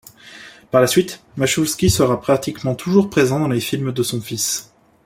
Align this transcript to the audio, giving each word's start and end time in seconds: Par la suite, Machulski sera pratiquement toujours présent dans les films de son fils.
Par 0.71 0.81
la 0.81 0.87
suite, 0.87 1.21
Machulski 1.37 1.91
sera 1.91 2.19
pratiquement 2.19 2.73
toujours 2.73 3.07
présent 3.11 3.39
dans 3.39 3.47
les 3.47 3.59
films 3.59 3.91
de 3.91 4.01
son 4.01 4.19
fils. 4.19 4.73